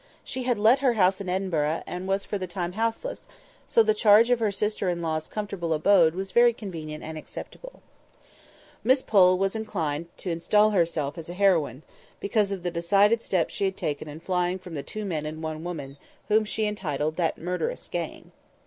[0.23, 3.27] She had let her house in Edinburgh, and was for the time house less,
[3.67, 7.83] so the charge of her sister in law's comfortable abode was very convenient and acceptable.
[8.83, 11.83] Miss Pole was very much inclined to instal herself as a heroine,
[12.19, 15.43] because of the decided steps she had taken in flying from the two men and
[15.43, 15.97] one woman,
[16.29, 18.31] whom she entitled "that murderous gang."